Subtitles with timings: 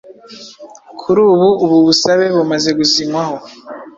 [0.99, 3.35] Kuri ubu ubu busabe bumaze gusinywaho